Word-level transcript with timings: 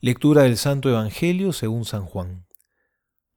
Lectura 0.00 0.42
del 0.42 0.58
Santo 0.58 0.90
Evangelio 0.90 1.54
según 1.54 1.86
San 1.86 2.04
Juan. 2.04 2.46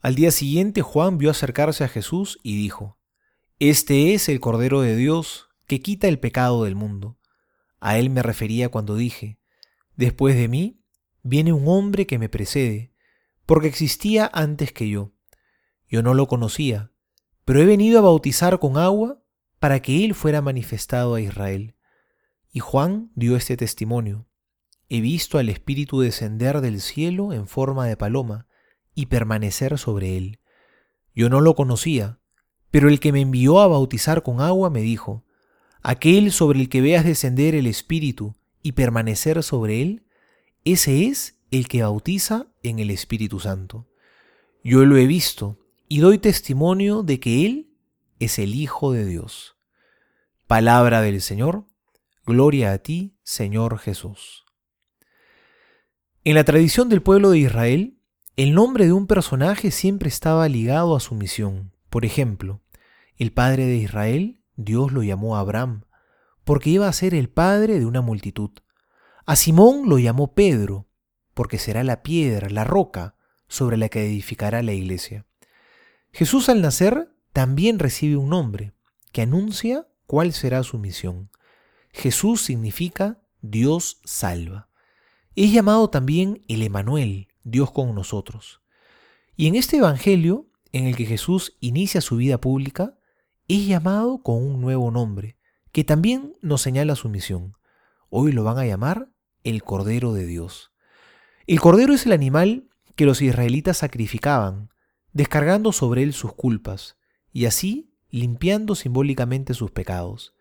Al 0.00 0.14
día 0.14 0.30
siguiente 0.30 0.80
Juan 0.80 1.18
vio 1.18 1.30
acercarse 1.30 1.84
a 1.84 1.88
Jesús 1.88 2.38
y 2.42 2.56
dijo, 2.56 2.98
Este 3.58 4.14
es 4.14 4.30
el 4.30 4.40
Cordero 4.40 4.80
de 4.80 4.96
Dios 4.96 5.50
que 5.66 5.82
quita 5.82 6.08
el 6.08 6.18
pecado 6.18 6.64
del 6.64 6.74
mundo. 6.74 7.18
A 7.78 7.98
él 7.98 8.08
me 8.08 8.22
refería 8.22 8.70
cuando 8.70 8.96
dije, 8.96 9.38
Después 9.96 10.34
de 10.34 10.48
mí 10.48 10.80
viene 11.22 11.52
un 11.52 11.68
hombre 11.68 12.06
que 12.06 12.18
me 12.18 12.30
precede, 12.30 12.90
porque 13.44 13.68
existía 13.68 14.30
antes 14.32 14.72
que 14.72 14.88
yo. 14.88 15.12
Yo 15.86 16.02
no 16.02 16.14
lo 16.14 16.26
conocía, 16.26 16.90
pero 17.44 17.60
he 17.60 17.66
venido 17.66 17.98
a 17.98 18.02
bautizar 18.02 18.58
con 18.58 18.78
agua 18.78 19.22
para 19.58 19.80
que 19.80 20.06
él 20.06 20.14
fuera 20.14 20.40
manifestado 20.40 21.16
a 21.16 21.20
Israel. 21.20 21.76
Y 22.50 22.60
Juan 22.60 23.10
dio 23.14 23.36
este 23.36 23.58
testimonio. 23.58 24.26
He 24.88 25.00
visto 25.00 25.38
al 25.38 25.48
Espíritu 25.48 26.00
descender 26.00 26.60
del 26.60 26.80
cielo 26.80 27.32
en 27.32 27.48
forma 27.48 27.86
de 27.86 27.96
paloma 27.96 28.46
y 28.94 29.06
permanecer 29.06 29.78
sobre 29.78 30.16
él. 30.16 30.40
Yo 31.14 31.28
no 31.28 31.40
lo 31.40 31.54
conocía, 31.54 32.20
pero 32.70 32.88
el 32.88 33.00
que 33.00 33.12
me 33.12 33.20
envió 33.20 33.60
a 33.60 33.66
bautizar 33.66 34.22
con 34.22 34.40
agua 34.40 34.70
me 34.70 34.80
dijo, 34.80 35.24
Aquel 35.82 36.32
sobre 36.32 36.60
el 36.60 36.68
que 36.68 36.80
veas 36.80 37.04
descender 37.04 37.54
el 37.54 37.66
Espíritu 37.66 38.34
y 38.62 38.72
permanecer 38.72 39.42
sobre 39.42 39.82
él, 39.82 40.06
ese 40.64 41.06
es 41.06 41.38
el 41.50 41.68
que 41.68 41.82
bautiza 41.82 42.48
en 42.62 42.78
el 42.78 42.90
Espíritu 42.90 43.40
Santo. 43.40 43.88
Yo 44.64 44.84
lo 44.84 44.96
he 44.96 45.06
visto 45.06 45.58
y 45.88 46.00
doy 46.00 46.18
testimonio 46.18 47.02
de 47.02 47.20
que 47.20 47.46
Él 47.46 47.70
es 48.18 48.38
el 48.38 48.54
Hijo 48.54 48.92
de 48.92 49.04
Dios. 49.04 49.56
Palabra 50.46 51.02
del 51.02 51.20
Señor, 51.20 51.66
gloria 52.24 52.72
a 52.72 52.78
ti, 52.78 53.16
Señor 53.22 53.78
Jesús. 53.78 54.45
En 56.26 56.34
la 56.34 56.42
tradición 56.42 56.88
del 56.88 57.02
pueblo 57.02 57.30
de 57.30 57.38
Israel, 57.38 58.00
el 58.34 58.52
nombre 58.52 58.86
de 58.86 58.92
un 58.92 59.06
personaje 59.06 59.70
siempre 59.70 60.08
estaba 60.08 60.48
ligado 60.48 60.96
a 60.96 60.98
su 60.98 61.14
misión. 61.14 61.70
Por 61.88 62.04
ejemplo, 62.04 62.62
el 63.16 63.30
padre 63.30 63.66
de 63.66 63.76
Israel, 63.76 64.40
Dios 64.56 64.90
lo 64.90 65.04
llamó 65.04 65.36
Abraham, 65.36 65.84
porque 66.42 66.70
iba 66.70 66.88
a 66.88 66.92
ser 66.92 67.14
el 67.14 67.28
padre 67.28 67.78
de 67.78 67.86
una 67.86 68.00
multitud. 68.00 68.50
A 69.24 69.36
Simón 69.36 69.88
lo 69.88 70.00
llamó 70.00 70.34
Pedro, 70.34 70.88
porque 71.32 71.58
será 71.58 71.84
la 71.84 72.02
piedra, 72.02 72.50
la 72.50 72.64
roca, 72.64 73.14
sobre 73.46 73.76
la 73.76 73.88
que 73.88 74.04
edificará 74.04 74.64
la 74.64 74.72
iglesia. 74.72 75.26
Jesús 76.10 76.48
al 76.48 76.60
nacer 76.60 77.08
también 77.32 77.78
recibe 77.78 78.16
un 78.16 78.30
nombre 78.30 78.72
que 79.12 79.22
anuncia 79.22 79.86
cuál 80.08 80.32
será 80.32 80.64
su 80.64 80.76
misión. 80.80 81.30
Jesús 81.92 82.42
significa 82.42 83.22
Dios 83.42 84.00
salva. 84.04 84.70
Es 85.36 85.52
llamado 85.52 85.90
también 85.90 86.40
el 86.48 86.62
Emanuel, 86.62 87.28
Dios 87.44 87.70
con 87.70 87.94
nosotros. 87.94 88.62
Y 89.36 89.48
en 89.48 89.54
este 89.54 89.76
Evangelio, 89.76 90.46
en 90.72 90.86
el 90.86 90.96
que 90.96 91.04
Jesús 91.04 91.58
inicia 91.60 92.00
su 92.00 92.16
vida 92.16 92.40
pública, 92.40 92.96
es 93.46 93.66
llamado 93.66 94.22
con 94.22 94.42
un 94.42 94.62
nuevo 94.62 94.90
nombre, 94.90 95.36
que 95.72 95.84
también 95.84 96.32
nos 96.40 96.62
señala 96.62 96.96
su 96.96 97.10
misión. 97.10 97.54
Hoy 98.08 98.32
lo 98.32 98.44
van 98.44 98.56
a 98.56 98.64
llamar 98.64 99.10
el 99.44 99.62
Cordero 99.62 100.14
de 100.14 100.24
Dios. 100.24 100.72
El 101.46 101.60
Cordero 101.60 101.92
es 101.92 102.06
el 102.06 102.12
animal 102.12 102.70
que 102.94 103.04
los 103.04 103.20
israelitas 103.20 103.76
sacrificaban, 103.76 104.70
descargando 105.12 105.72
sobre 105.72 106.02
él 106.02 106.14
sus 106.14 106.32
culpas, 106.32 106.96
y 107.30 107.44
así 107.44 107.92
limpiando 108.08 108.74
simbólicamente 108.74 109.52
sus 109.52 109.70
pecados. 109.70 110.34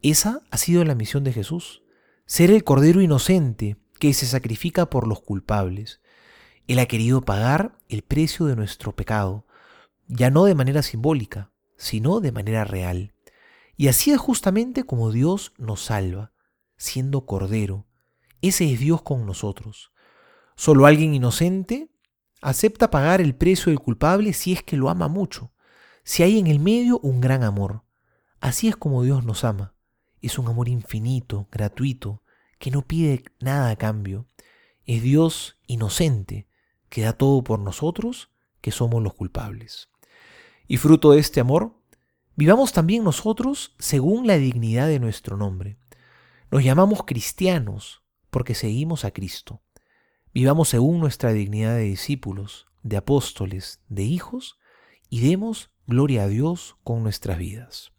Esa 0.00 0.40
ha 0.50 0.56
sido 0.56 0.84
la 0.84 0.94
misión 0.94 1.22
de 1.22 1.34
Jesús, 1.34 1.82
ser 2.24 2.50
el 2.50 2.64
Cordero 2.64 3.02
inocente 3.02 3.76
que 4.02 4.14
se 4.14 4.26
sacrifica 4.26 4.90
por 4.90 5.06
los 5.06 5.20
culpables. 5.20 6.00
Él 6.66 6.80
ha 6.80 6.86
querido 6.86 7.20
pagar 7.20 7.78
el 7.88 8.02
precio 8.02 8.46
de 8.46 8.56
nuestro 8.56 8.96
pecado, 8.96 9.46
ya 10.08 10.28
no 10.28 10.44
de 10.44 10.56
manera 10.56 10.82
simbólica, 10.82 11.52
sino 11.76 12.18
de 12.18 12.32
manera 12.32 12.64
real. 12.64 13.14
Y 13.76 13.86
así 13.86 14.10
es 14.10 14.18
justamente 14.18 14.82
como 14.82 15.12
Dios 15.12 15.52
nos 15.56 15.84
salva, 15.84 16.32
siendo 16.76 17.26
Cordero. 17.26 17.86
Ese 18.40 18.72
es 18.72 18.80
Dios 18.80 19.02
con 19.02 19.24
nosotros. 19.24 19.92
Solo 20.56 20.86
alguien 20.86 21.14
inocente 21.14 21.88
acepta 22.40 22.90
pagar 22.90 23.20
el 23.20 23.36
precio 23.36 23.70
del 23.70 23.78
culpable 23.78 24.32
si 24.32 24.52
es 24.52 24.64
que 24.64 24.76
lo 24.76 24.90
ama 24.90 25.06
mucho, 25.06 25.52
si 26.02 26.24
hay 26.24 26.40
en 26.40 26.48
el 26.48 26.58
medio 26.58 26.98
un 27.04 27.20
gran 27.20 27.44
amor. 27.44 27.84
Así 28.40 28.66
es 28.66 28.74
como 28.74 29.04
Dios 29.04 29.24
nos 29.24 29.44
ama. 29.44 29.76
Es 30.20 30.40
un 30.40 30.48
amor 30.48 30.68
infinito, 30.68 31.46
gratuito, 31.52 32.24
que 32.62 32.70
no 32.70 32.86
pide 32.86 33.24
nada 33.40 33.70
a 33.70 33.76
cambio. 33.76 34.28
Es 34.86 35.02
Dios 35.02 35.58
inocente, 35.66 36.46
que 36.90 37.02
da 37.02 37.12
todo 37.12 37.42
por 37.42 37.58
nosotros, 37.58 38.30
que 38.60 38.70
somos 38.70 39.02
los 39.02 39.14
culpables. 39.14 39.88
Y 40.68 40.76
fruto 40.76 41.10
de 41.10 41.18
este 41.18 41.40
amor, 41.40 41.74
vivamos 42.36 42.72
también 42.72 43.02
nosotros 43.02 43.74
según 43.80 44.28
la 44.28 44.36
dignidad 44.36 44.86
de 44.86 45.00
nuestro 45.00 45.36
nombre. 45.36 45.76
Nos 46.52 46.62
llamamos 46.62 47.02
cristianos 47.04 48.04
porque 48.30 48.54
seguimos 48.54 49.04
a 49.04 49.10
Cristo. 49.10 49.64
Vivamos 50.32 50.68
según 50.68 51.00
nuestra 51.00 51.32
dignidad 51.32 51.74
de 51.74 51.82
discípulos, 51.82 52.68
de 52.84 52.96
apóstoles, 52.96 53.80
de 53.88 54.04
hijos, 54.04 54.60
y 55.08 55.18
demos 55.28 55.72
gloria 55.88 56.22
a 56.22 56.28
Dios 56.28 56.76
con 56.84 57.02
nuestras 57.02 57.38
vidas. 57.38 57.90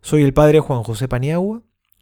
Soy 0.00 0.22
el 0.22 0.32
Padre 0.32 0.60
Juan 0.60 0.84
José 0.84 1.06
Paniagua, 1.06 1.62